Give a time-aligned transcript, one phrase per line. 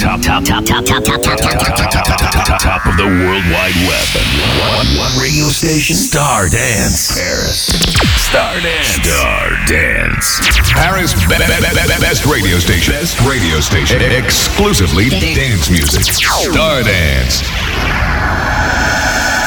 [0.00, 3.06] top, top, top, top, top, top, top, top, top, top, top, top, top of the
[3.06, 4.06] World Wide Web.
[4.76, 5.96] One, one radio station.
[5.96, 7.16] Star Dance.
[7.16, 7.72] Paris.
[8.20, 8.88] Star Dance.
[9.00, 10.40] Star Dance.
[10.72, 12.92] Paris' be- be- be- be- best radio station.
[12.92, 14.02] Best radio station.
[14.02, 16.02] Exclusively dance music.
[16.04, 17.42] Star Dance.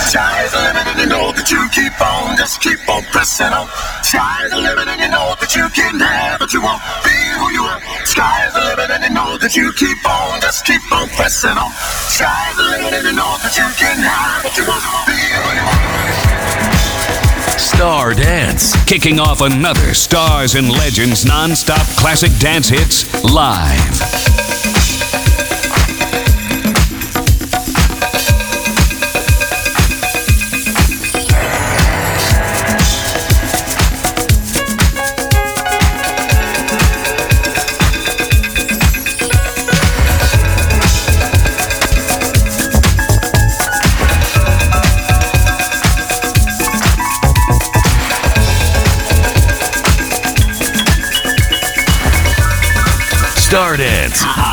[0.09, 1.18] Sky's the limit and you know
[1.52, 3.68] you keep on, just keep on pressing on.
[4.04, 7.50] Sky's the limit and you know that you can have what you want, be who
[7.52, 7.82] you are.
[8.05, 11.71] Sky's the limit and you know that you keep on, just keep on pressing on.
[12.09, 15.50] Sky's the limit and you know that you can have what you want, be who
[15.57, 17.59] you are.
[17.59, 18.75] Star Dance.
[18.86, 24.79] Kicking off another Stars and Legends non-stop classic dance hits live.
[53.50, 54.48] Start it.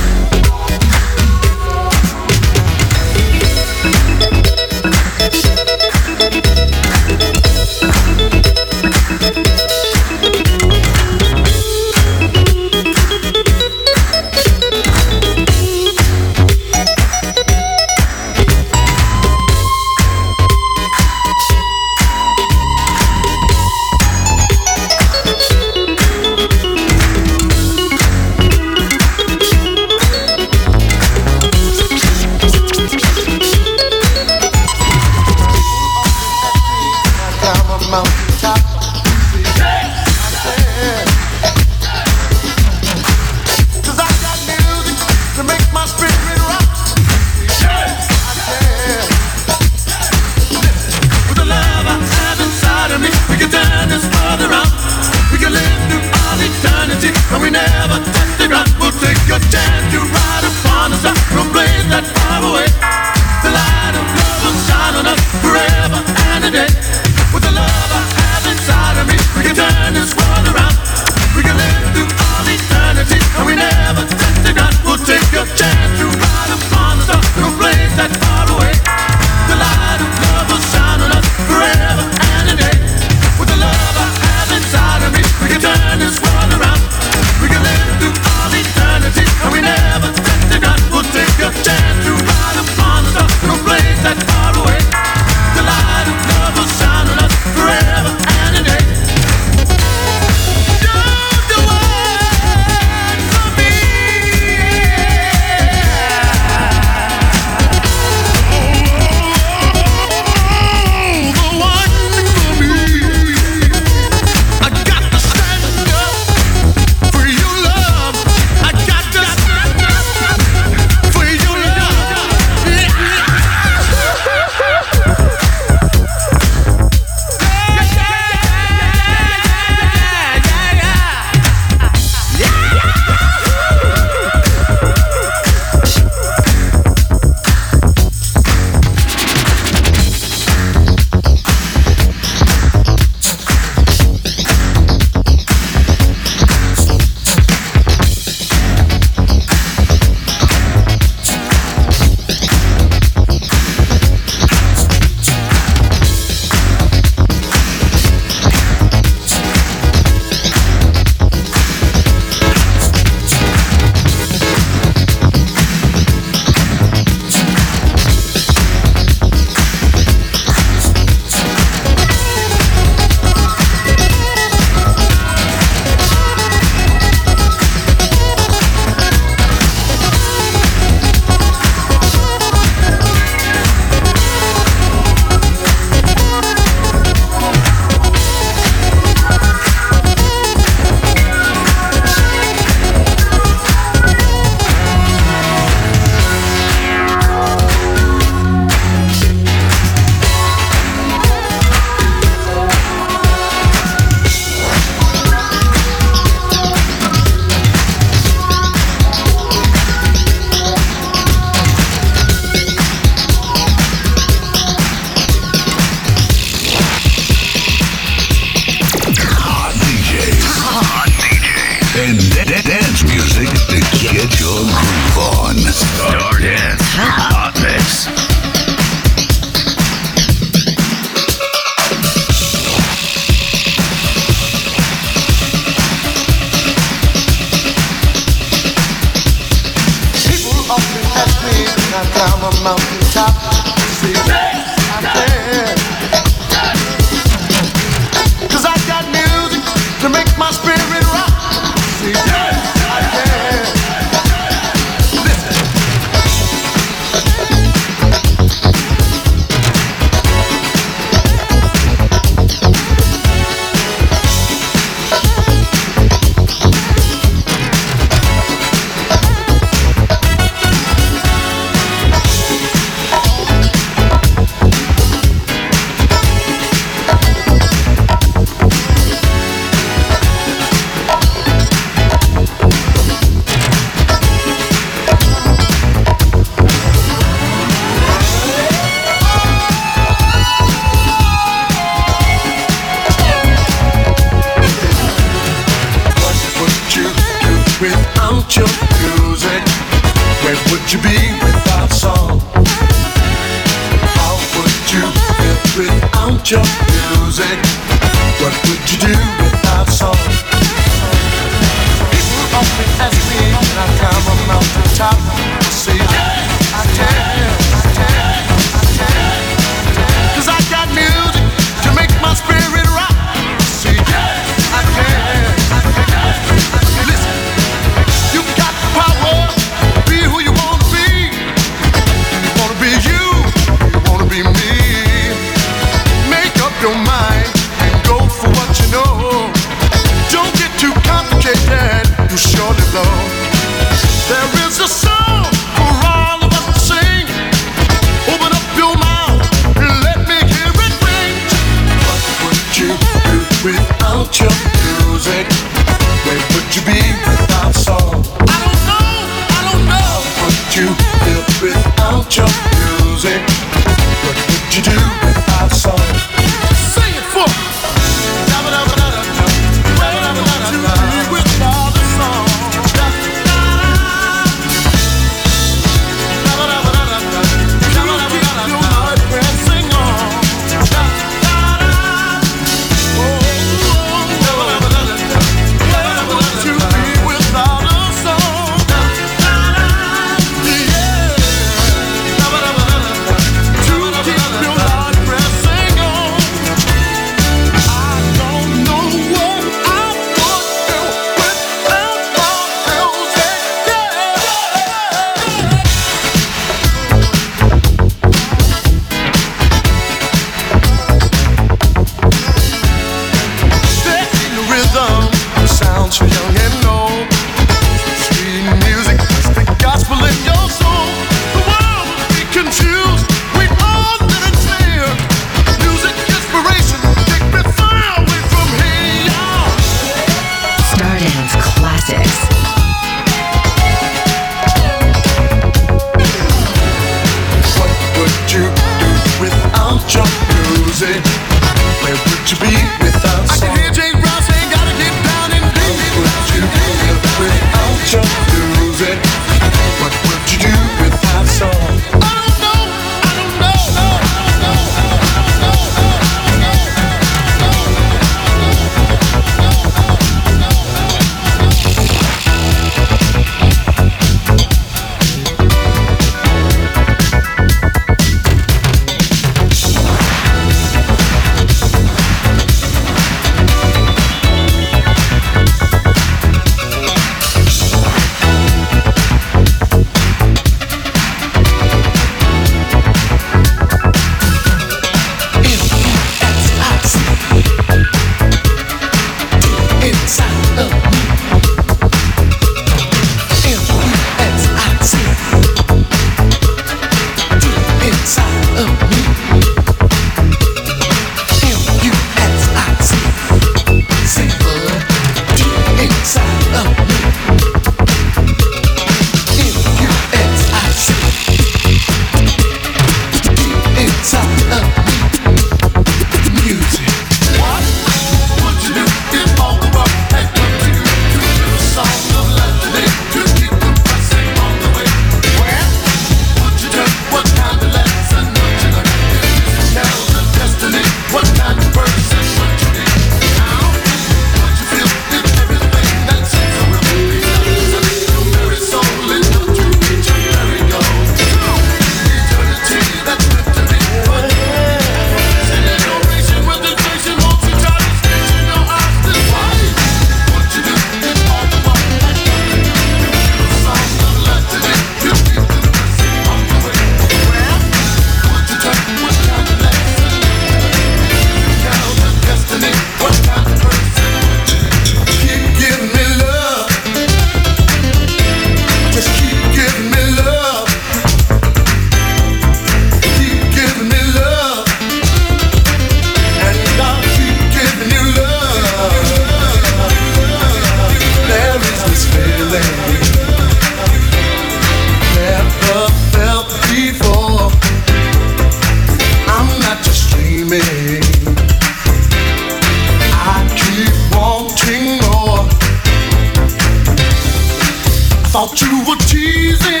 [598.56, 600.00] thought you were teasing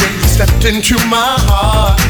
[0.00, 2.00] when you stepped into my heart.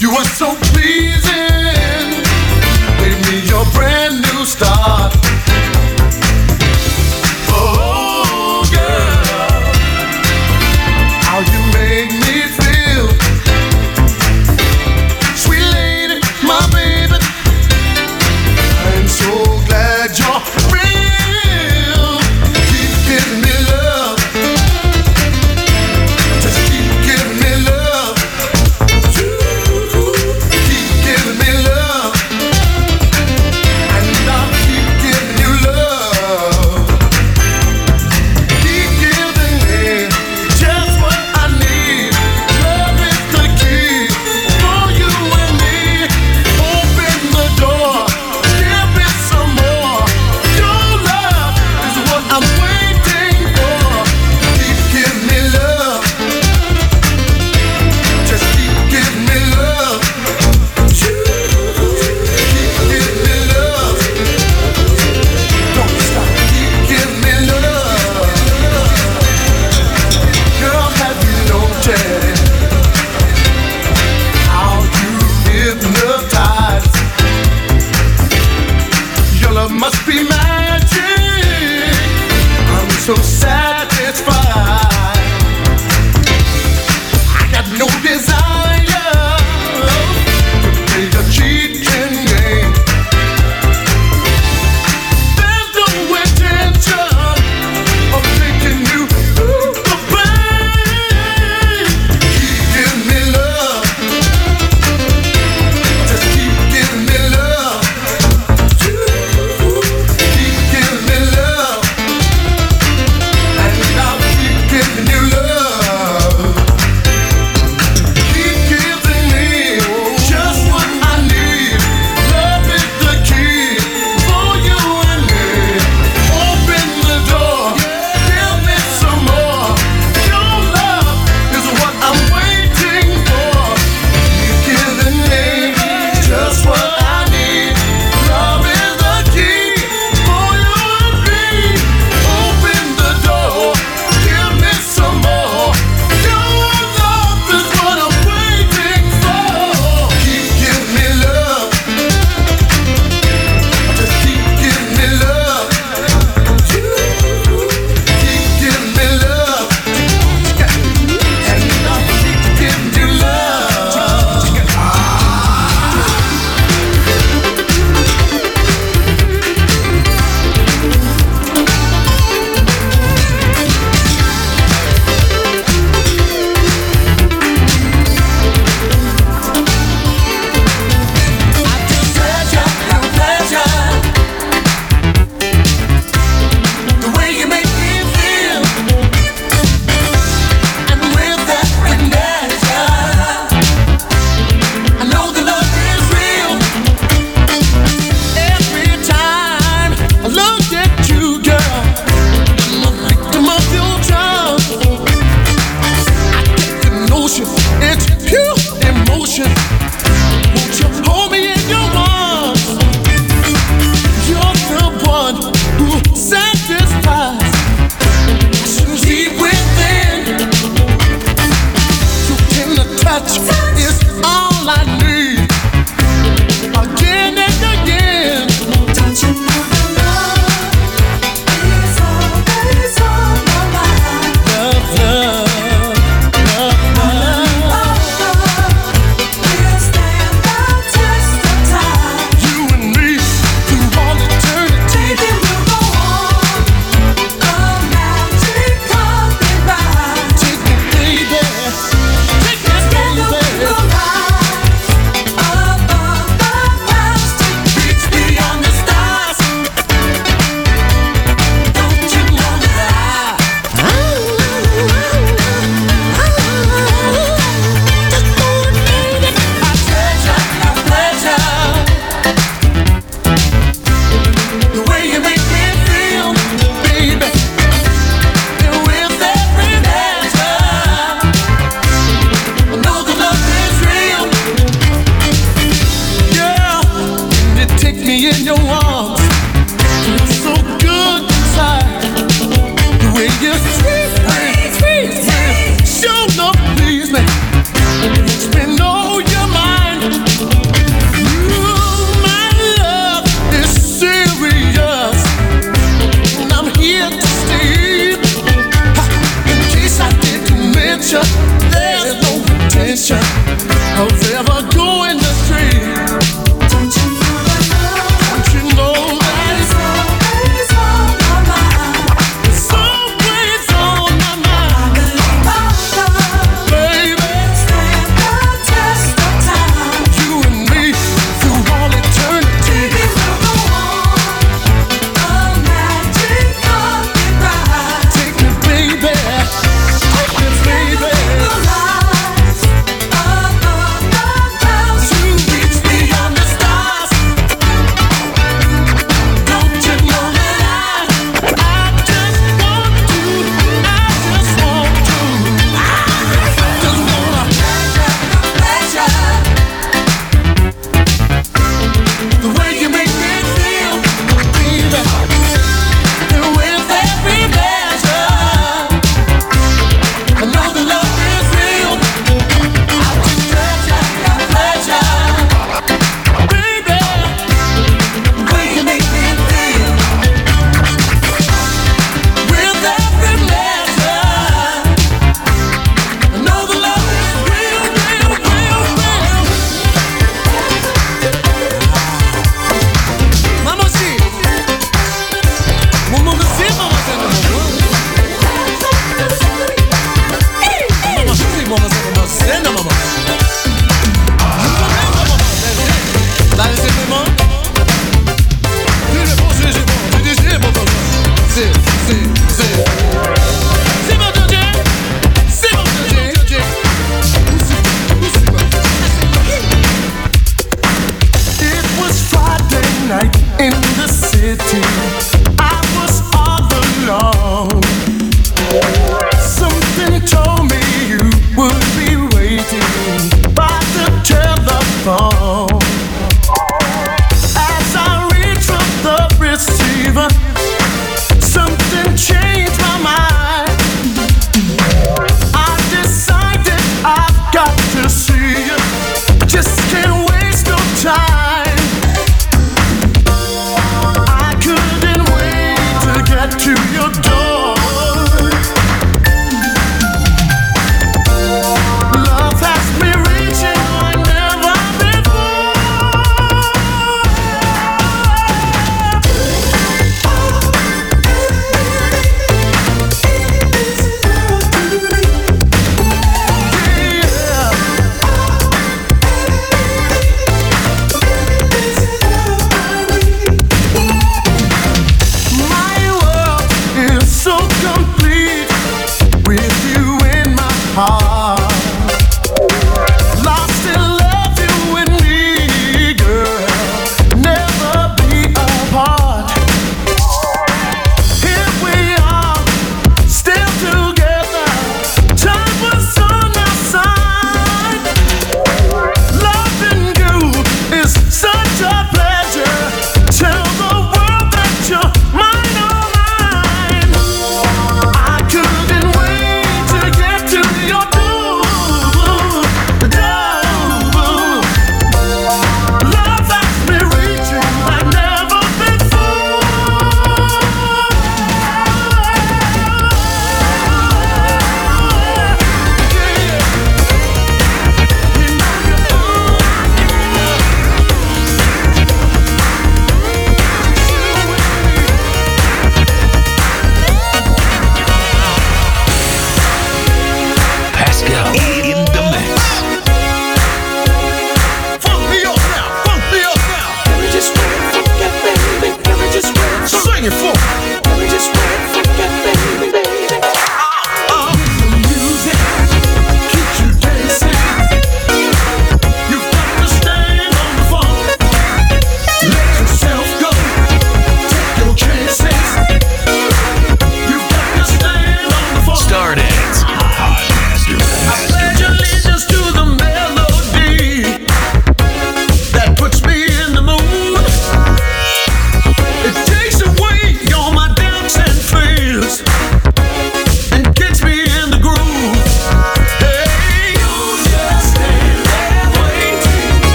[0.00, 2.24] You were so pleasing,
[3.00, 5.09] gave me your brand new start.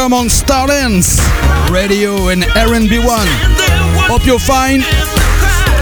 [0.00, 1.20] Welcome on Stardance
[1.70, 3.26] Radio and RB1.
[4.08, 4.82] Hope you're fine.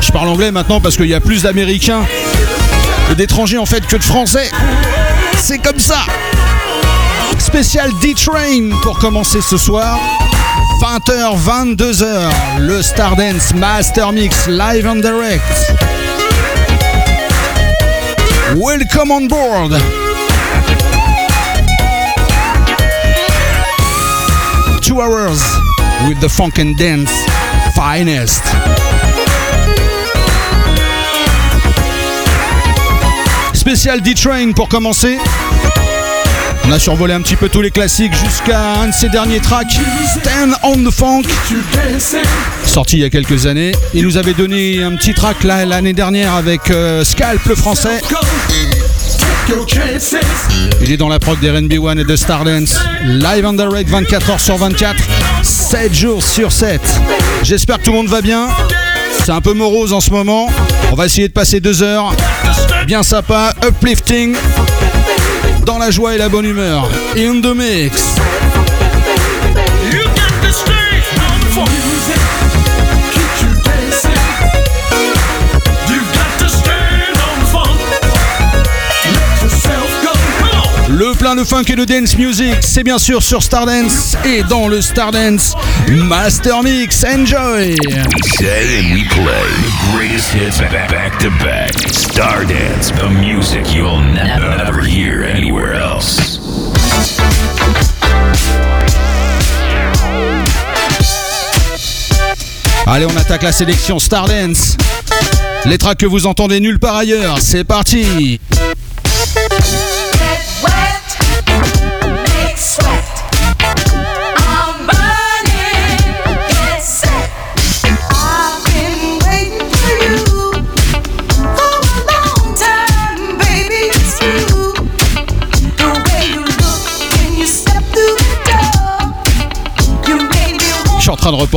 [0.01, 2.03] Je parle anglais maintenant parce qu'il y a plus d'Américains
[3.13, 4.51] et d'étrangers en fait que de Français.
[5.37, 6.01] C'est comme ça.
[7.39, 10.01] Spécial D-Train pour commencer ce soir.
[10.83, 15.45] 20h, 22h, le Stardance Master Mix live and direct.
[18.57, 19.98] Welcome on board.
[24.89, 25.43] Two hours
[26.09, 27.11] with the funk and dance
[27.75, 28.43] finest.
[33.53, 35.19] Spécial D-Train pour commencer.
[36.65, 39.79] On a survolé un petit peu tous les classiques jusqu'à un de ses derniers tracks,
[40.21, 41.25] Stand on the Funk,
[42.65, 43.73] sorti il y a quelques années.
[43.93, 48.01] Il nous avait donné un petit track l'année dernière avec euh, Scalp le français.
[50.81, 52.79] Il est dans la prog des RB1 et de Stardance.
[53.05, 54.97] Live and direct 24 heures sur 24,
[55.43, 56.81] 7 jours sur 7.
[57.43, 58.49] J'espère que tout le monde va bien.
[59.25, 60.49] C'est un peu morose en ce moment.
[60.93, 62.15] On va essayer de passer deux heures
[62.89, 64.35] bien sympa, uplifting,
[65.67, 66.89] dans la joie et la bonne humeur.
[67.19, 68.15] In the mix.
[81.29, 84.67] Le plein de funk et de dance music, c'est bien sûr sur Stardance et dans
[84.67, 85.53] le Stardance
[85.91, 87.05] Master Mix.
[87.05, 87.77] Enjoy!
[87.77, 89.27] We say and we play
[89.63, 91.73] the greatest hits back, to back.
[91.93, 96.41] Stardance, the music you'll never ever hear anywhere else.
[102.87, 104.79] Allez, on attaque la sélection Stardance.
[105.67, 108.41] Les tracks que vous entendez nulle part ailleurs, c'est parti!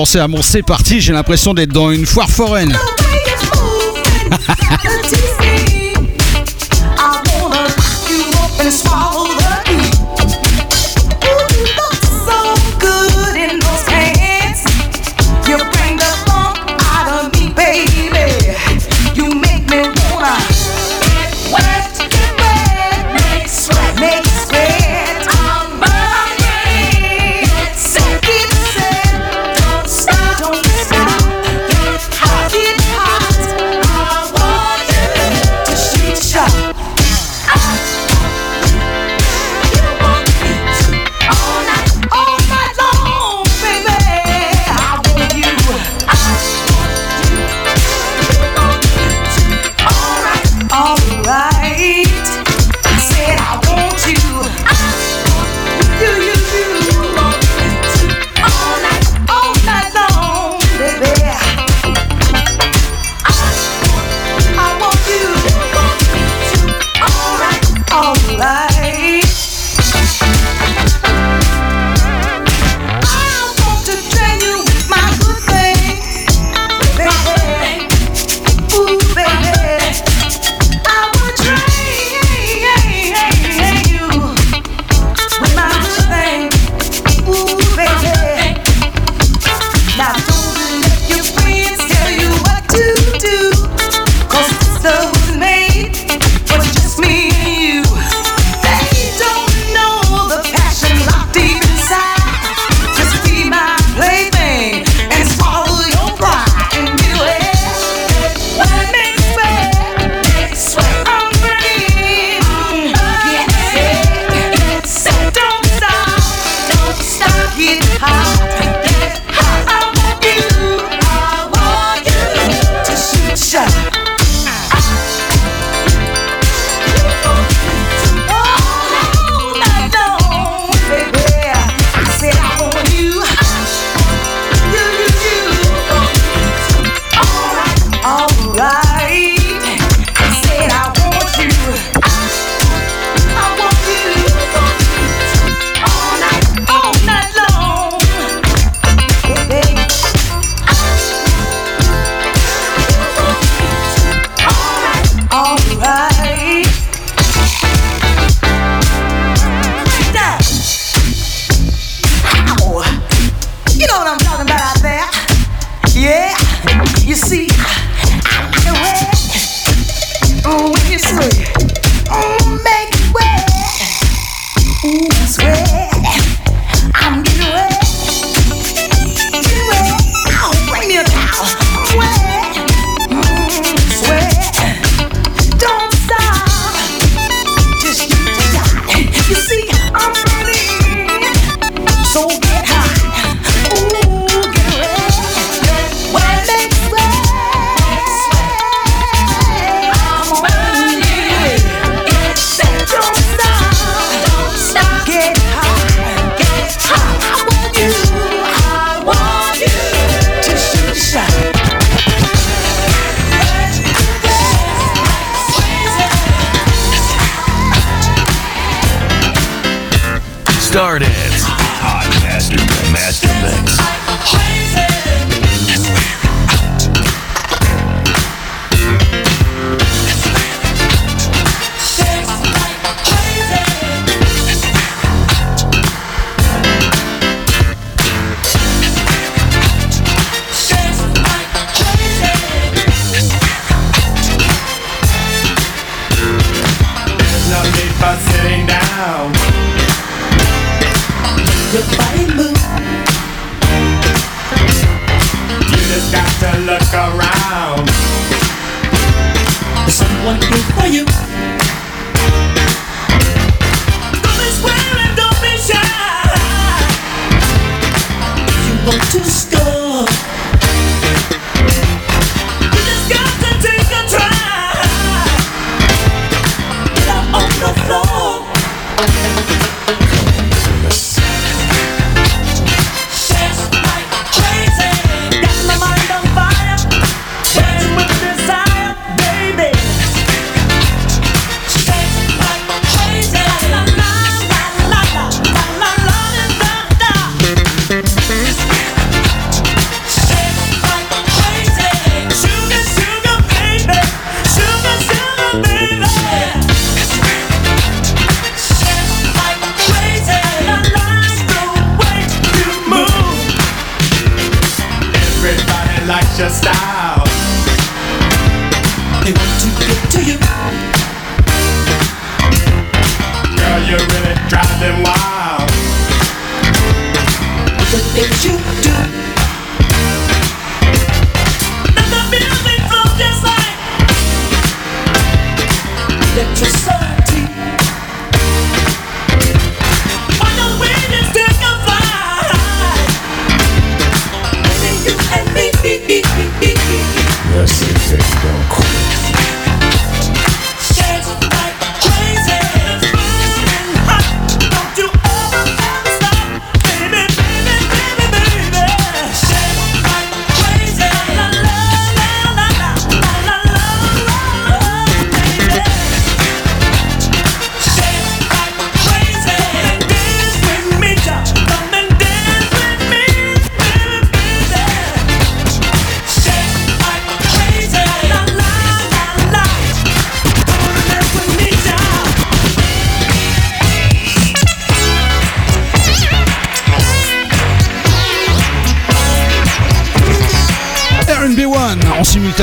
[0.01, 2.75] À mon C'est parti, j'ai l'impression d'être dans une foire foraine.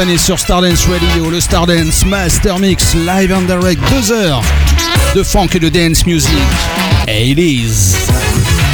[0.09, 4.43] Morgan et sur Stardance Radio, le Stardance Master Mix Live and Direct 2 heures
[5.15, 6.31] de funk et de dance music.
[7.09, 8.68] It.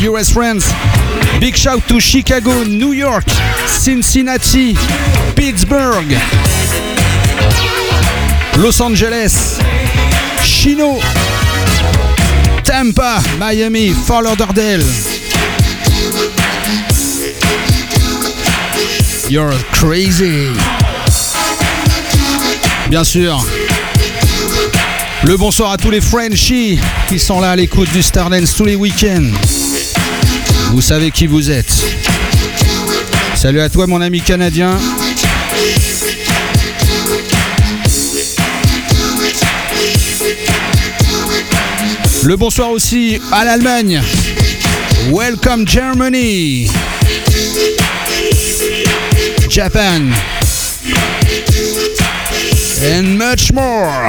[0.00, 0.72] US friends.
[1.40, 3.24] Big shout to Chicago, New York,
[3.66, 4.74] Cincinnati,
[5.36, 6.06] Pittsburgh,
[8.56, 9.60] Los Angeles,
[10.42, 10.98] Chino,
[12.64, 14.82] Tampa, Miami, Fort Lauderdale.
[19.28, 20.48] You're crazy.
[22.88, 23.38] Bien sûr.
[25.24, 28.76] Le bonsoir à tous les Frenchies qui sont là à l'écoute du Stardance tous les
[28.76, 29.59] week-ends.
[30.70, 31.72] Vous savez qui vous êtes.
[33.34, 34.78] Salut à toi mon ami canadien.
[42.22, 44.00] Le bonsoir aussi à l'Allemagne.
[45.12, 46.70] Welcome Germany.
[49.48, 50.12] Japan.
[52.82, 54.08] And much more.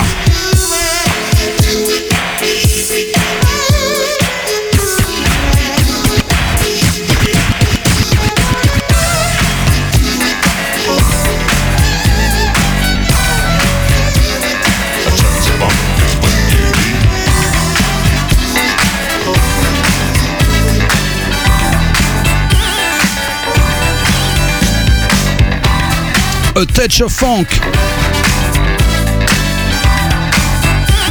[26.54, 27.47] A touch of funk.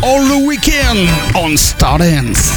[0.03, 2.53] All the weekend on Stardance.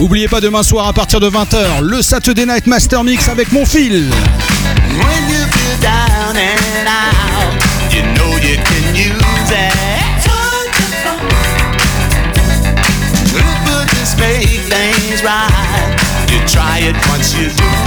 [0.00, 3.64] Oubliez pas demain soir à partir de 20h, le Saturday Night Master Mix avec mon
[3.64, 4.10] fil.
[14.24, 15.50] Make things right.
[16.30, 17.83] You try it once you do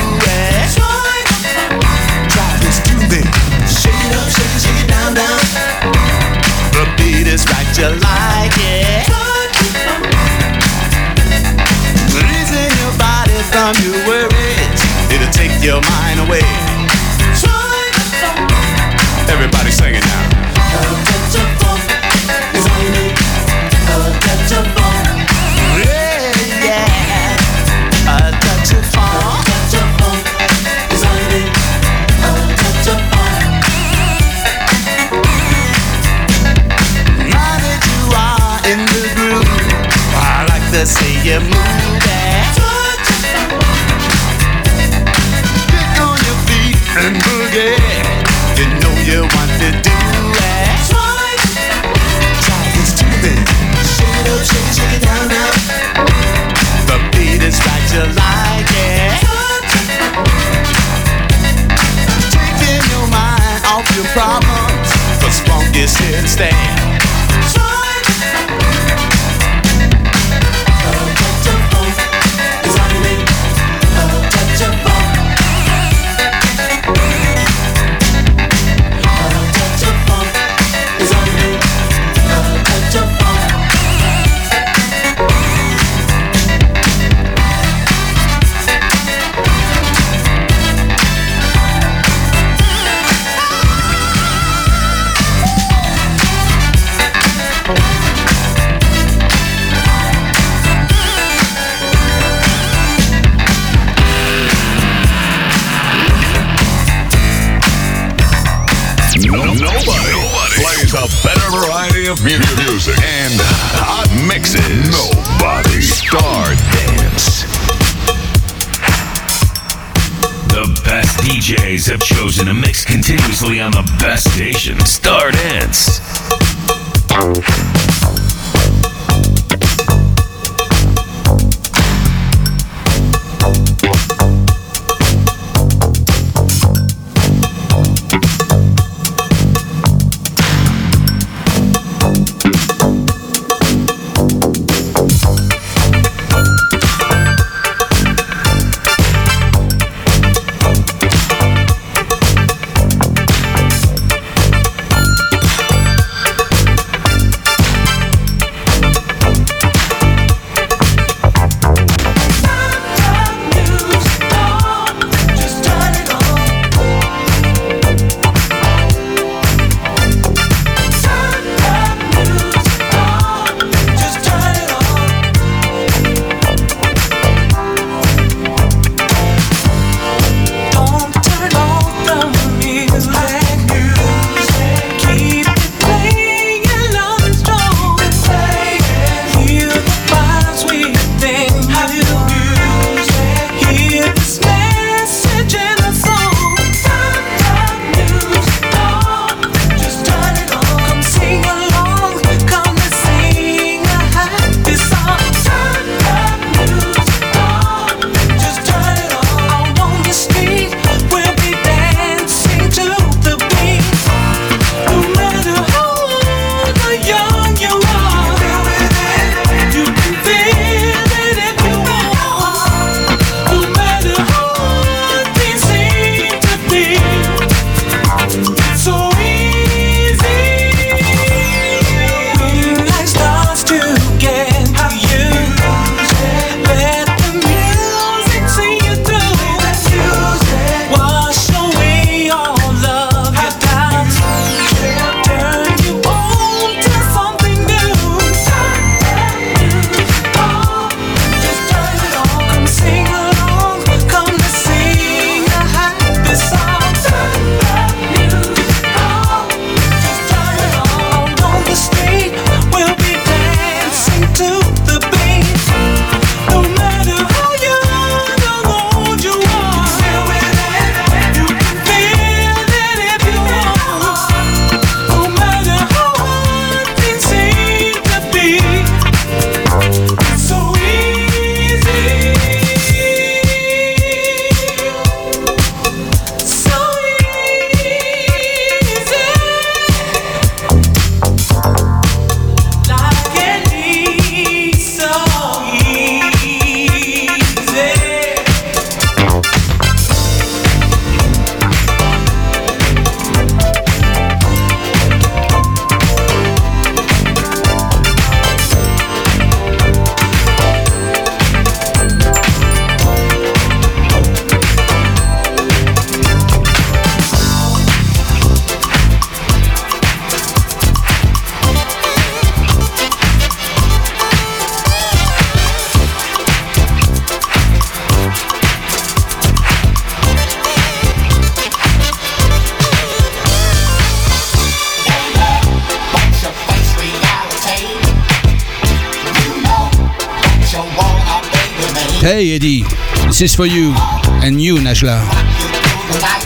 [342.38, 342.84] Hey, Eddie,
[343.26, 343.96] this is for you
[344.44, 345.22] and you, Najla.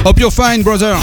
[0.05, 0.95] Hope you're fine, brother.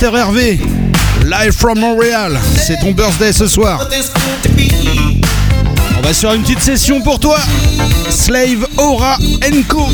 [0.00, 0.60] Mister Hervé,
[1.24, 2.38] live from Montréal.
[2.56, 3.84] C'est ton birthday ce soir.
[5.98, 7.36] On va sur une petite session pour toi.
[8.08, 9.88] Slave Aura Enco.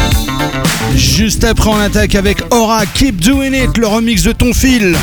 [0.94, 4.94] Juste après, on attaque avec Aura Keep Doing It, le remix de ton fil.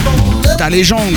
[0.60, 1.16] Ta légende.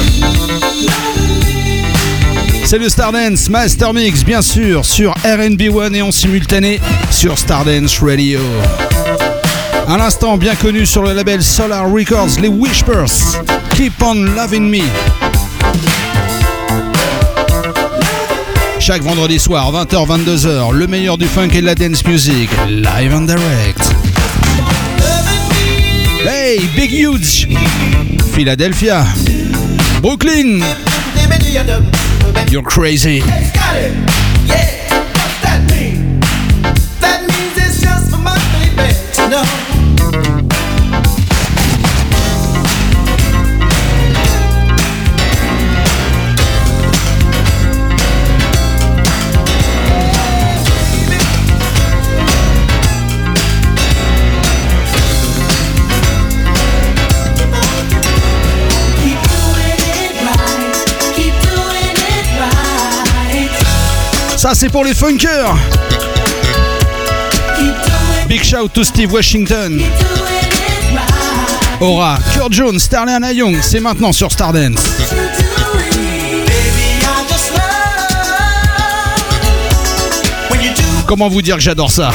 [2.65, 6.81] C'est le Stardance Master Mix, bien sûr, sur R&B One et en simultané
[7.11, 8.41] sur Stardance Radio.
[9.87, 13.43] À l'instant, bien connu sur le label Solar Records, les Wishbirds.
[13.77, 14.83] Keep on loving me.
[18.81, 23.23] Chaque vendredi soir, 20h-22h, le meilleur du funk et de la dance music, live and
[23.23, 23.95] direct.
[26.27, 27.49] Hey, Big Huge,
[28.33, 29.05] Philadelphia,
[30.01, 30.61] Brooklyn,
[32.51, 33.23] you're crazy.
[64.55, 65.53] c'est pour les funkers.
[68.29, 69.83] Big shout to Steve Washington.
[71.81, 74.81] Aura, Kurt Jones, Starley Young, c'est maintenant sur Stardance.
[81.07, 82.11] Comment vous dire que j'adore ça?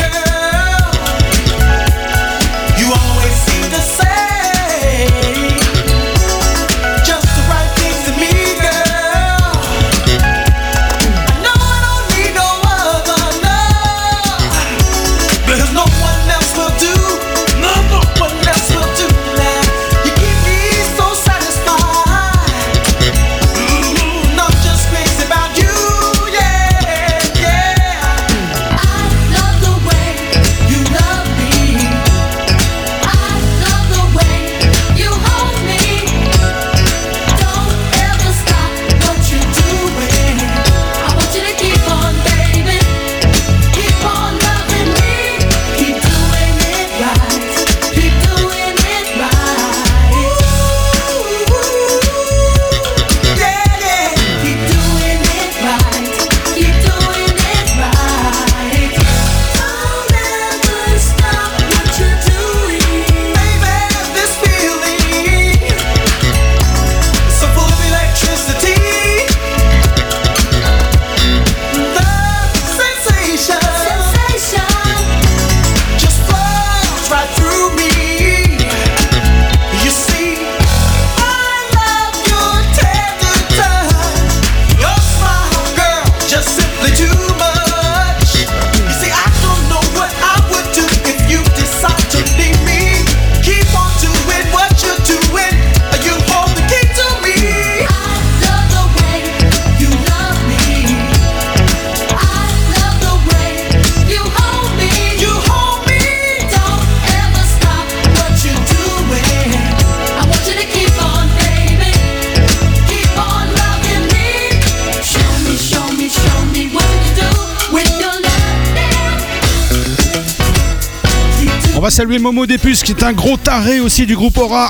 [122.00, 124.70] Saluer Momo Depus qui est un gros taré aussi du groupe Aura.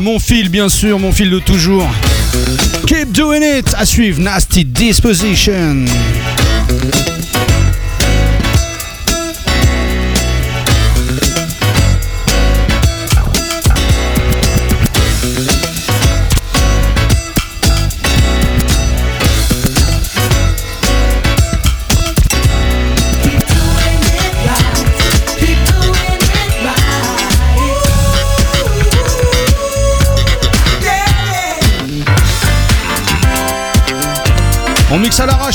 [0.00, 1.88] Mon fil, bien sûr, mon fil de toujours.
[2.88, 3.72] Keep doing it.
[3.78, 5.84] À suivre, Nasty Disposition.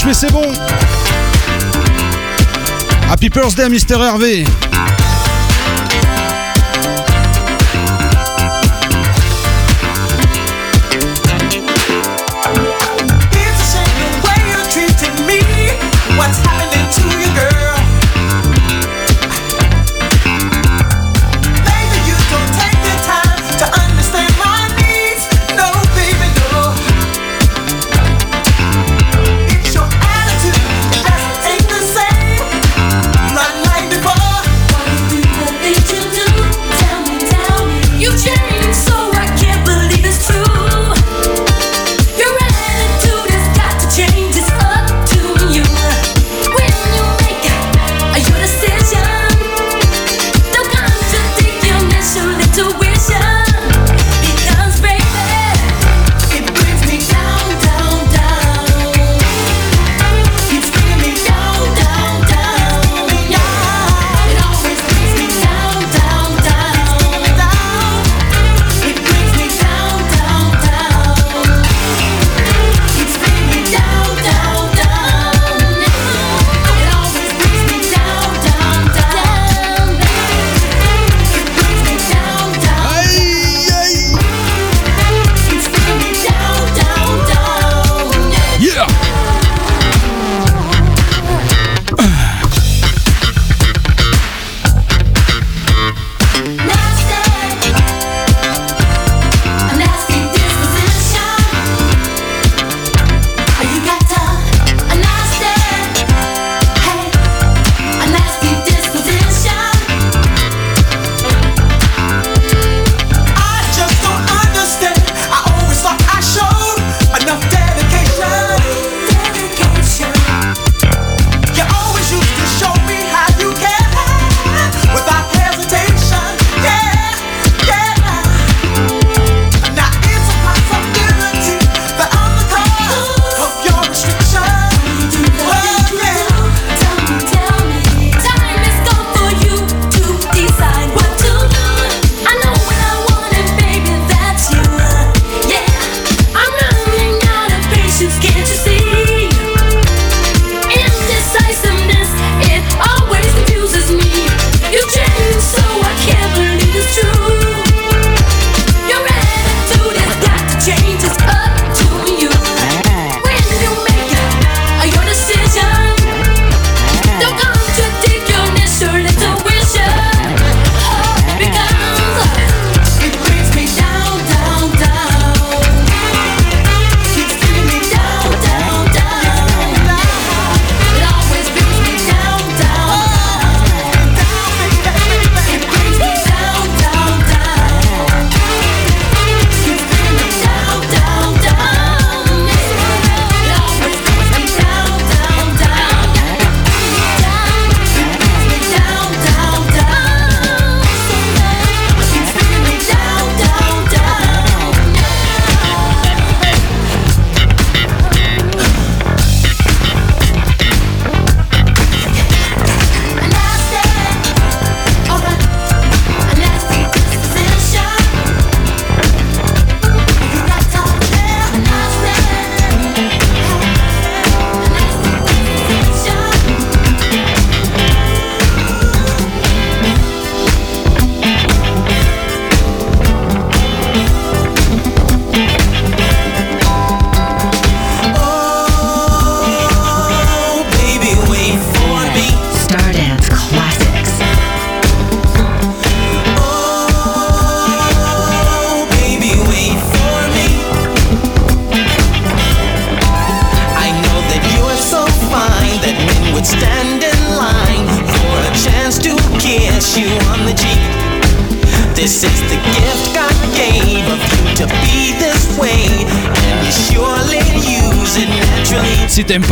[0.05, 0.43] Mais c'est bon.
[3.11, 4.45] Happy Birthday, Mister Hervé.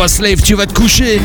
[0.07, 1.19] Slave, tu vas te coucher.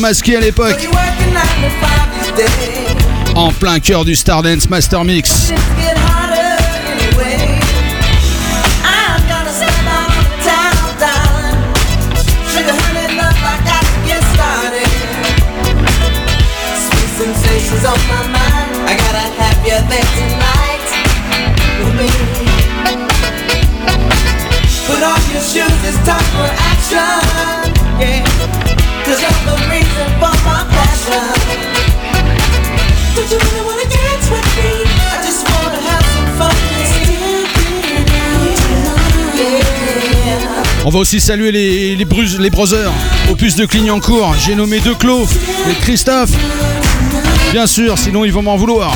[0.00, 0.88] masqué à l'époque.
[3.36, 5.52] En plein cœur du Stardance Master Mix.
[40.84, 42.92] On va aussi saluer les, les, brus, les brothers,
[43.30, 44.34] opus de Clignancourt.
[44.38, 45.26] J'ai nommé deux Clos
[45.68, 46.30] et Christophe.
[47.52, 48.94] Bien sûr, sinon ils vont m'en vouloir.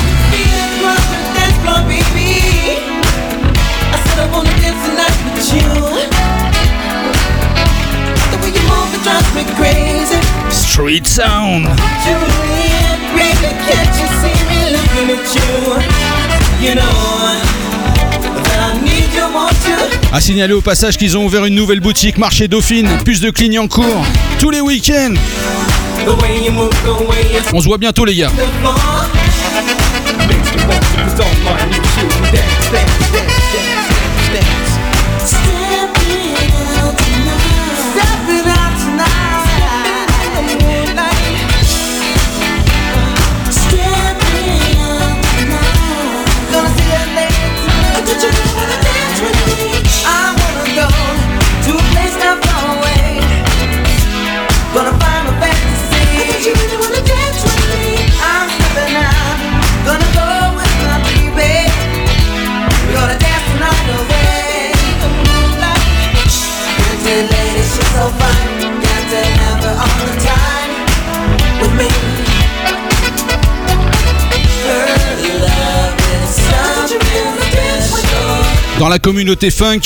[10.49, 11.67] Street Sound.
[20.11, 24.05] À signaler au passage qu'ils ont ouvert une nouvelle boutique marché Dauphine, plus de Clignancourt,
[24.39, 25.13] tous les week-ends.
[27.53, 28.31] On se voit bientôt les gars.
[78.79, 79.79] Dans la communauté funk,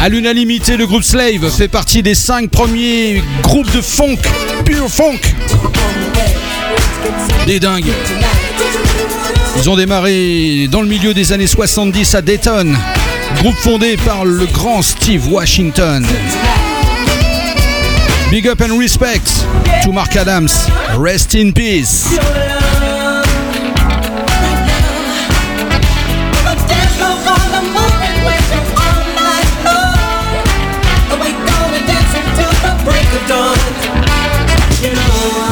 [0.00, 4.16] à l'unanimité, le groupe Slave fait partie des 5 premiers groupes de funk,
[4.64, 5.20] pure funk.
[7.46, 7.92] Des dingues.
[9.58, 12.74] Ils ont démarré dans le milieu des années 70 à Dayton,
[13.36, 16.04] groupe fondé par le grand Steve Washington.
[18.30, 19.22] Big up and respect
[19.84, 20.48] to Mark Adams.
[20.98, 22.08] Rest in peace.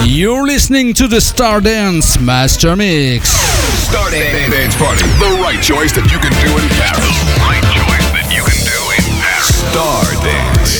[0.04, 3.28] You're listening to the Star Dance Master Mix.
[3.30, 5.04] Star Dance Dance Party.
[5.04, 7.18] The right choice that you can do in Paris.
[7.24, 9.54] The right choice that you can do in Paris.
[9.70, 10.72] Star Dance.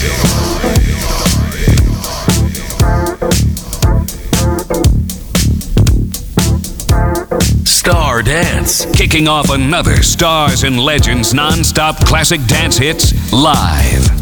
[7.69, 8.87] Star Dance.
[8.97, 14.22] Kicking off another Stars and Legends non-stop classic dance hits live.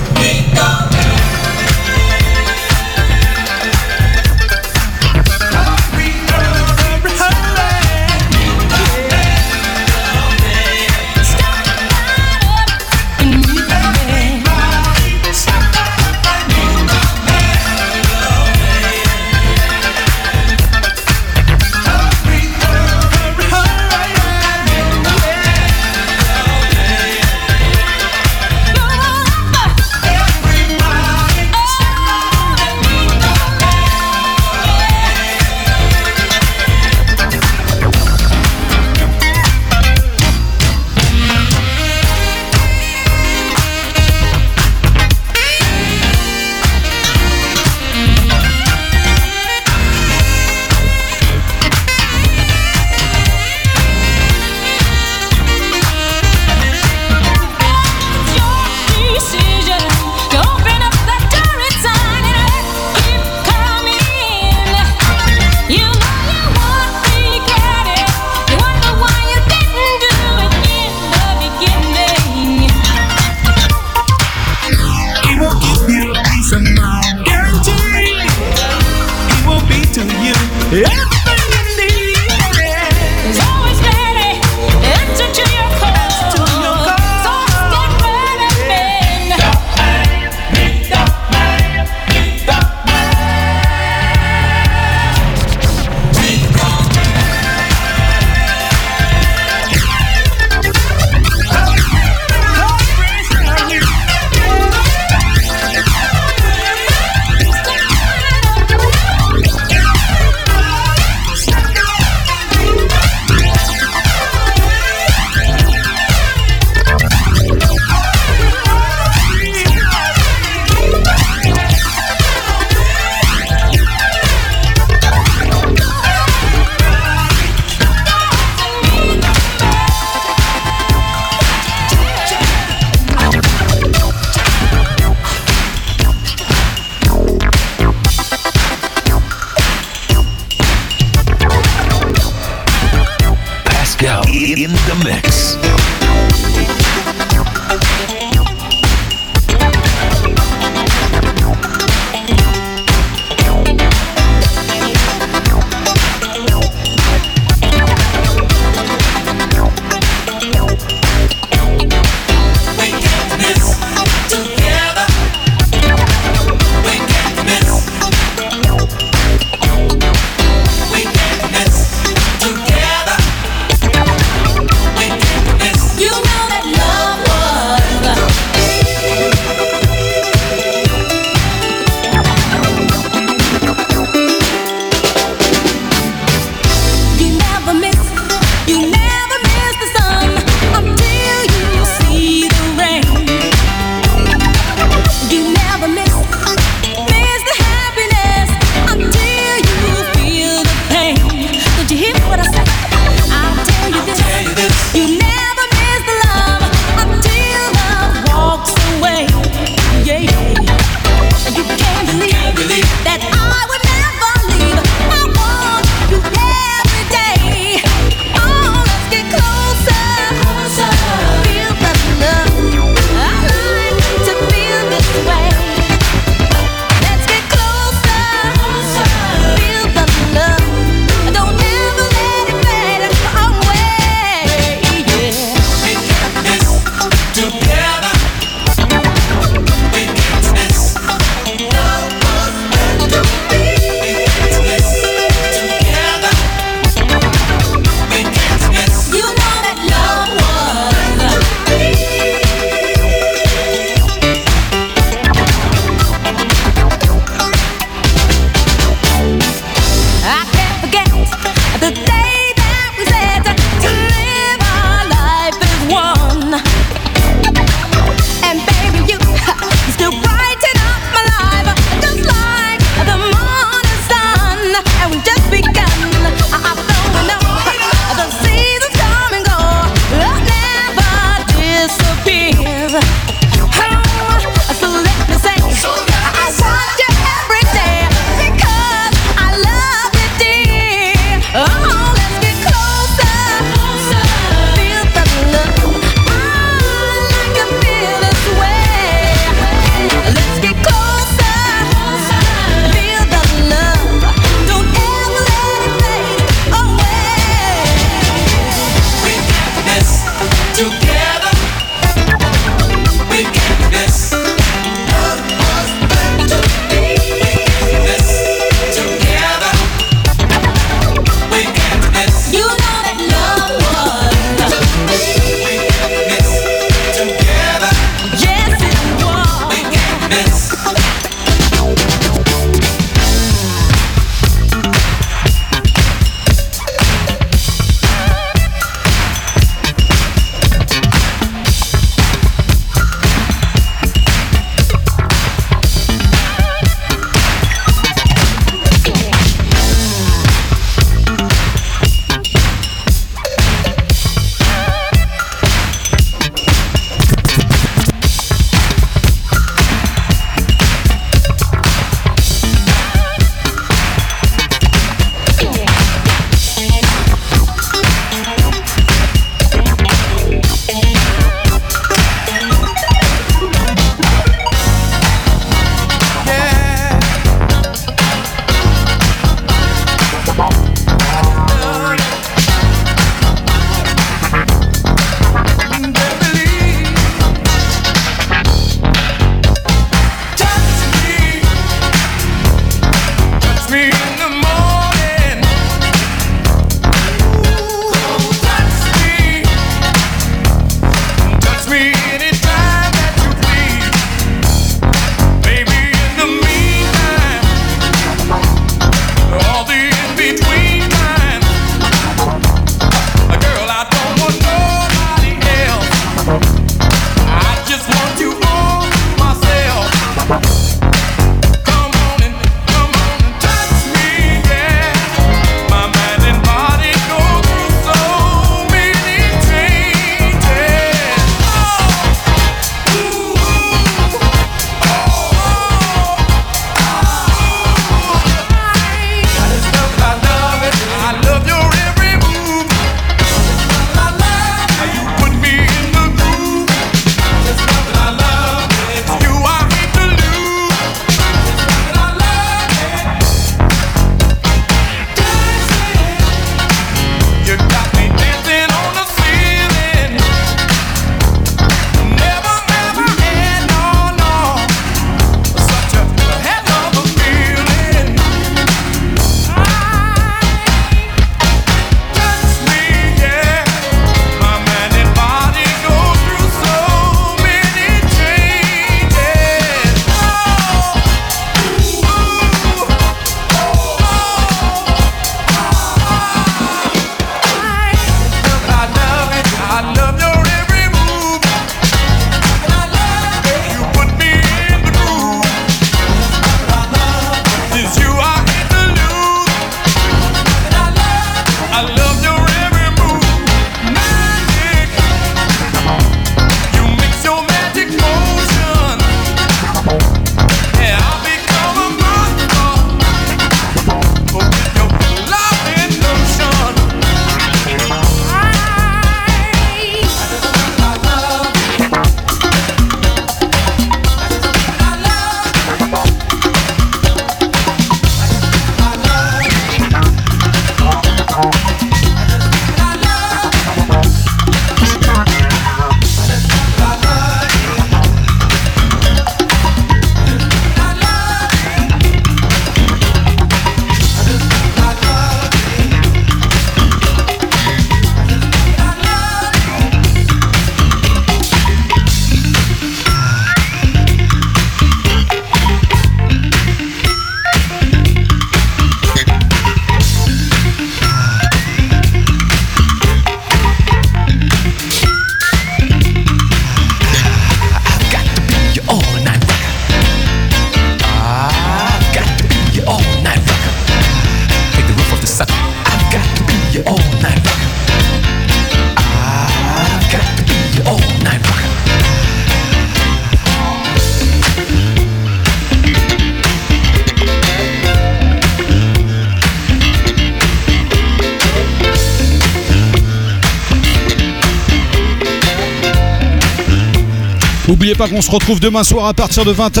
[598.18, 600.00] Pas qu'on se retrouve demain soir à partir de 20h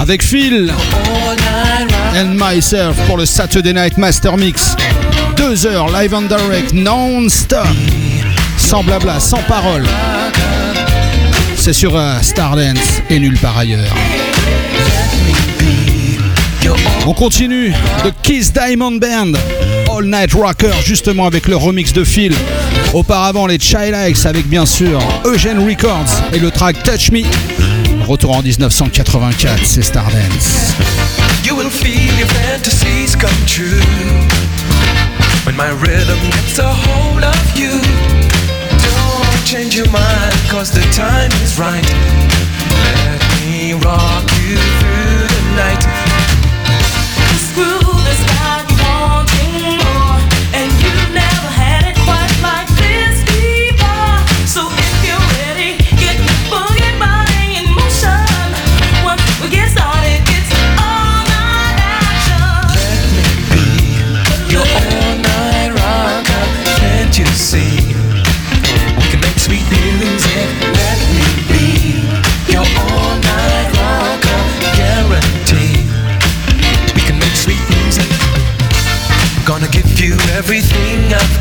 [0.00, 0.74] avec Phil
[2.16, 4.74] and myself pour le Saturday Night Master Mix.
[5.36, 7.68] Deux heures live and direct, non-stop,
[8.56, 9.86] sans blabla, sans parole.
[11.56, 13.94] C'est sur euh, Stardance et nulle part ailleurs.
[17.06, 17.72] On continue
[18.04, 19.32] de Kiss Diamond Band,
[19.96, 22.34] All Night Rocker, justement avec le remix de Phil.
[22.94, 23.94] Auparavant, les Child
[24.24, 27.20] avec bien sûr Eugene Records et le track Touch Me.
[28.06, 30.72] Retour en 1984, c'est Stardance.
[31.44, 33.82] You will feel your fantasies come true
[35.44, 37.70] when my rhythm gets a hold of you.
[38.70, 41.84] Don't change your mind, cause the time is right.
[42.70, 45.87] Let me rock you through the night.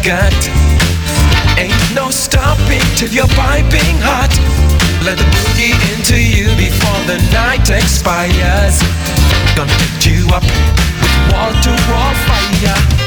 [0.08, 0.32] Got.
[1.60, 4.32] Ain't no stopping till you're piping hot.
[5.04, 8.80] Let the boogie into you before the night expires.
[9.58, 13.07] Gonna lift you up with wall to wall fire.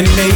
[0.00, 0.29] and they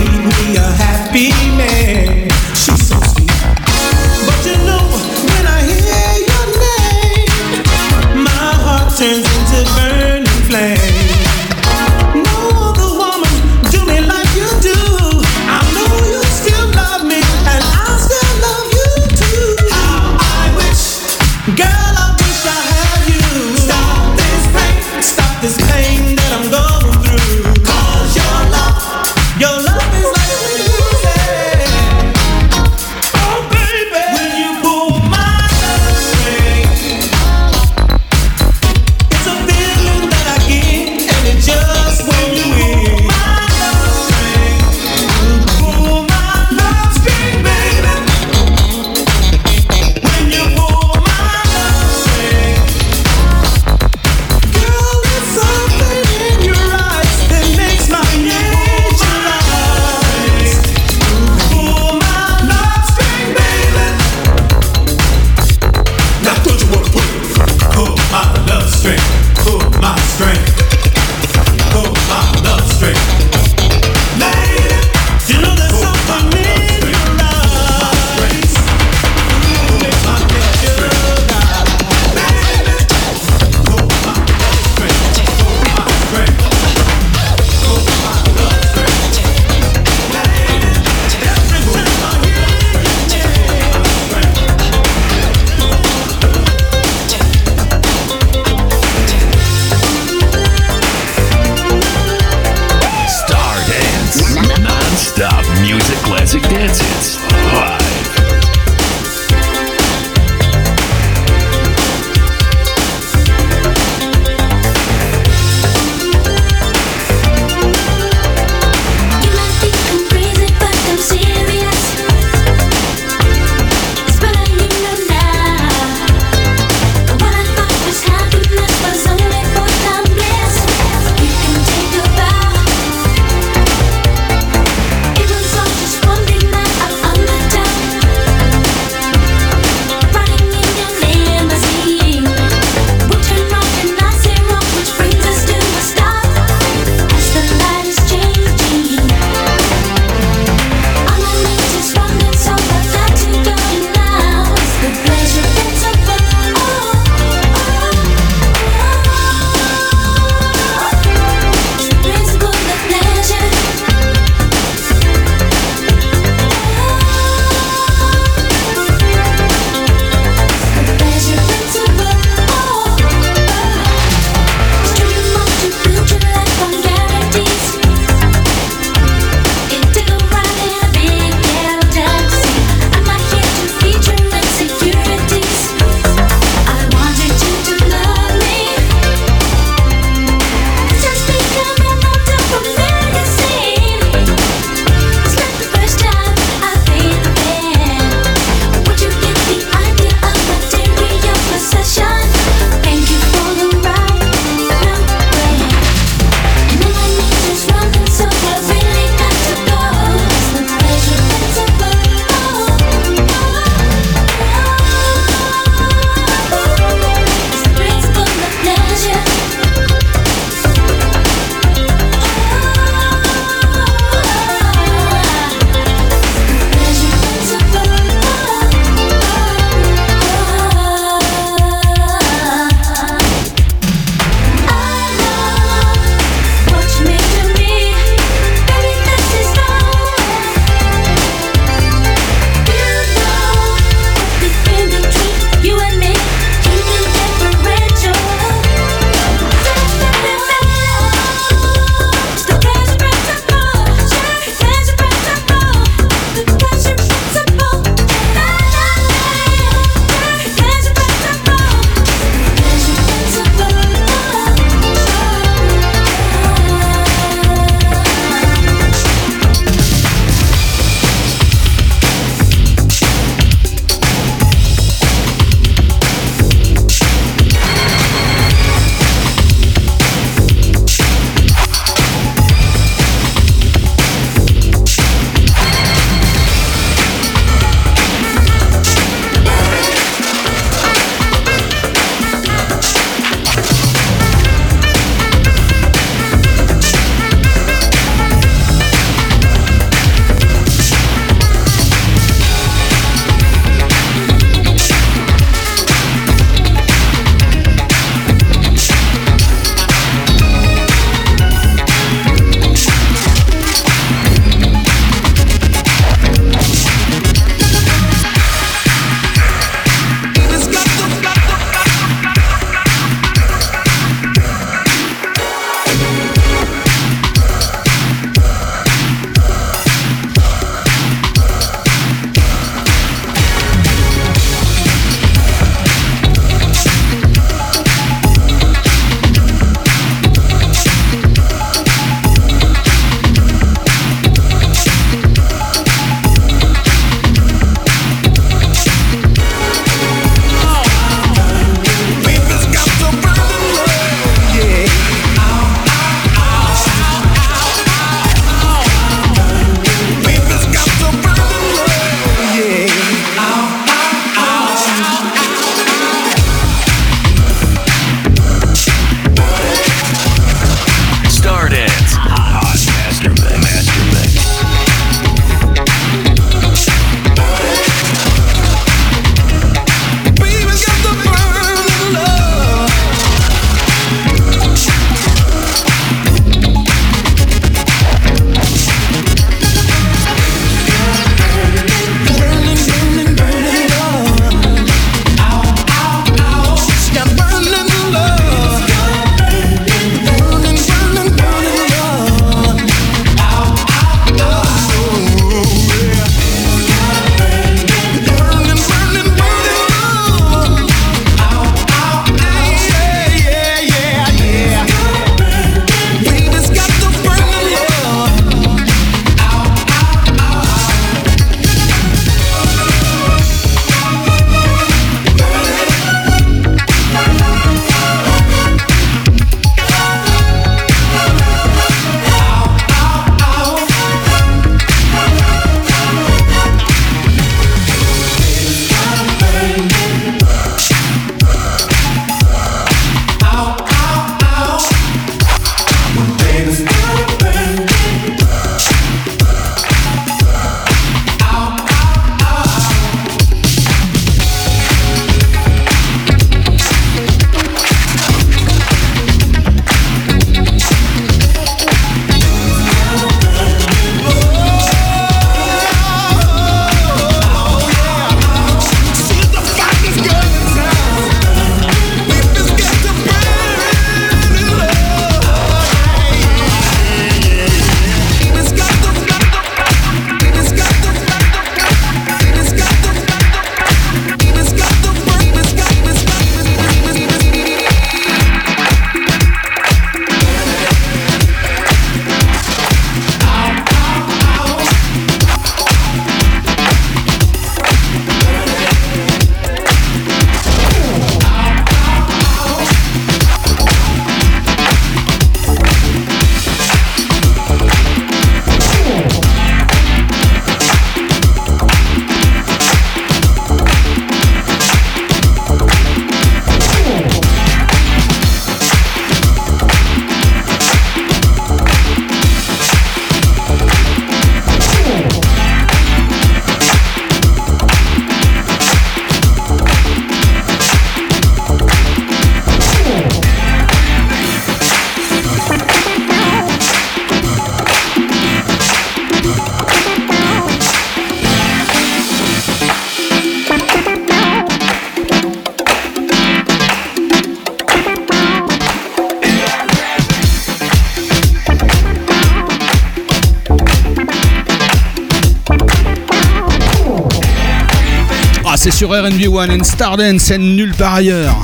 [559.15, 561.57] RNB1 and Stardance and nulle part ailleurs.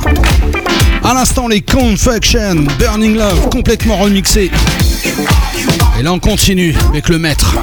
[1.03, 4.49] À l'instant, les Confuction, Burning Love, complètement remixé.
[5.99, 7.57] Et là, on continue avec le maître,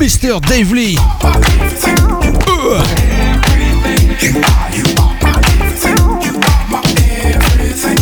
[0.00, 0.40] Mr.
[0.46, 0.98] Dave Lee.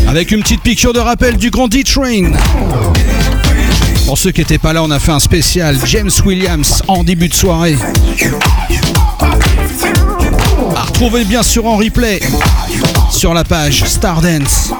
[0.09, 2.33] Avec une petite piqûre de rappel du grand D-Train.
[4.07, 7.29] Pour ceux qui n'étaient pas là, on a fait un spécial James Williams en début
[7.29, 7.77] de soirée.
[10.97, 12.21] À retrouver bien sûr en replay
[13.11, 14.73] sur la page Stardance.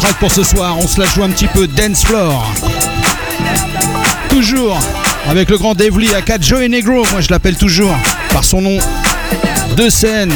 [0.00, 2.44] Track pour ce soir, on se la joue un petit peu dance floor.
[4.28, 4.78] Toujours
[5.28, 7.94] avec le grand à 4 Joey Negro, moi je l'appelle toujours
[8.30, 8.78] par son nom
[9.76, 10.32] de scène.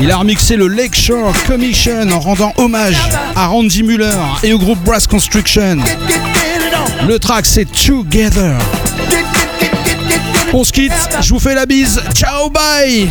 [0.00, 2.96] Il a remixé le Lakeshore Commission en rendant hommage
[3.36, 5.78] à Randy Muller et au groupe Brass Construction.
[7.06, 8.56] Le track c'est Together.
[10.52, 12.00] On se quitte, je vous fais la bise.
[12.14, 13.08] Ciao, bye.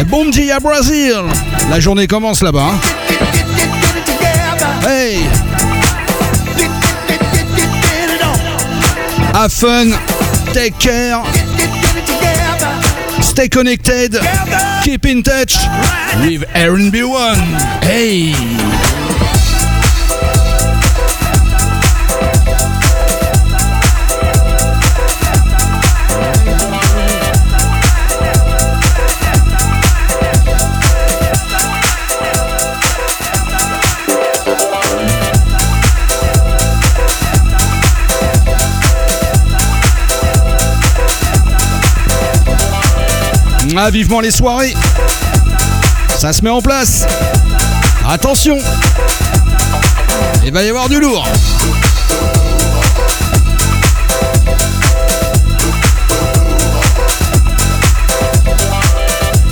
[0.00, 1.14] Et bon dia Brazil.
[1.70, 2.70] La journée commence là-bas.
[2.74, 2.91] hein.
[9.42, 9.88] Have fun.
[10.54, 11.20] Take care.
[13.20, 14.14] Stay connected.
[14.84, 15.56] Keep in touch
[16.20, 17.34] with RB1.
[17.82, 18.71] Hey.
[43.84, 44.74] Ah, vivement les soirées
[46.16, 47.04] Ça se met en place
[48.08, 48.56] Attention
[50.44, 51.26] Il va y avoir du lourd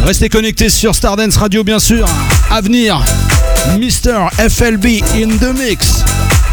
[0.05, 2.07] Restez connectés sur Stardance Radio bien sûr.
[2.52, 3.05] Avenir,
[3.81, 4.28] Mr.
[4.48, 5.99] FLB in the mix.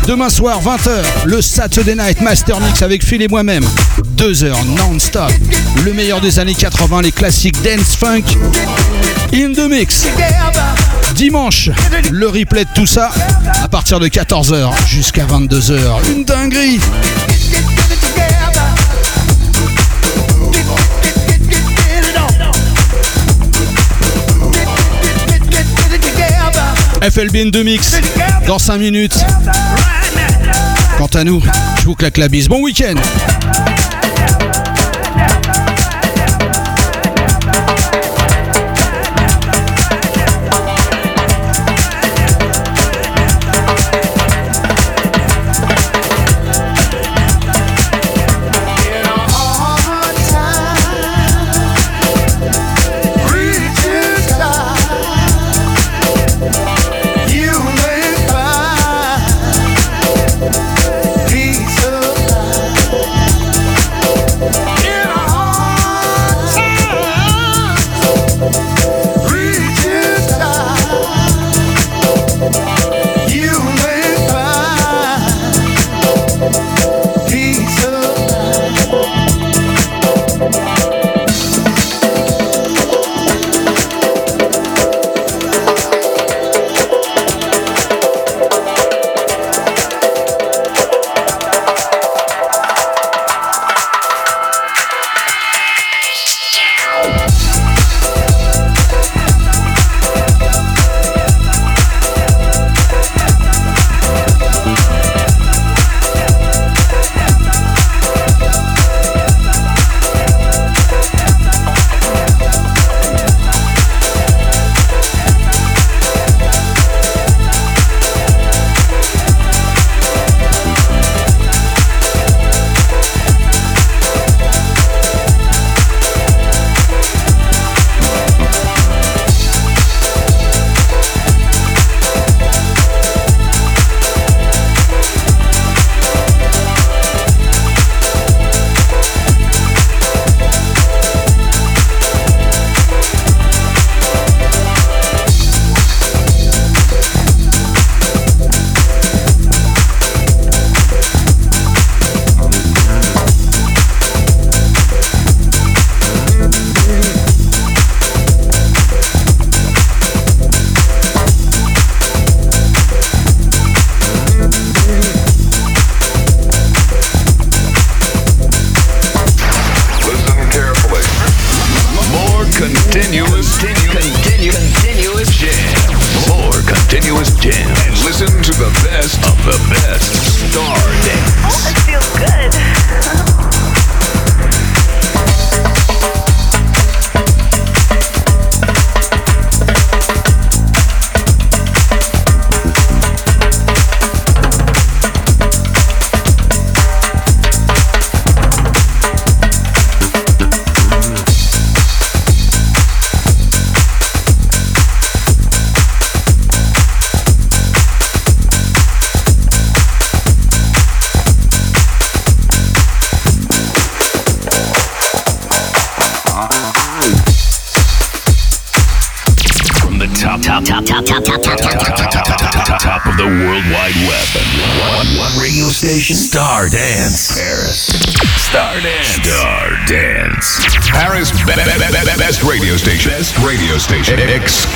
[0.07, 3.65] Demain soir, 20h, le Saturday Night Master Mix avec Phil et moi-même.
[4.11, 5.29] Deux heures non-stop.
[5.83, 8.23] Le meilleur des années 80, les classiques dance funk
[9.33, 10.07] in the mix.
[11.13, 11.71] Dimanche,
[12.09, 13.11] le replay de tout ça
[13.61, 16.11] à partir de 14h jusqu'à 22h.
[16.15, 16.79] Une dinguerie.
[27.17, 27.99] FLB in the mix
[28.45, 29.17] dans 5 minutes.
[30.99, 31.41] Quant à nous,
[31.79, 32.47] je vous claque la bise.
[32.47, 32.93] Bon week-end.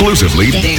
[0.01, 0.70] Exclusively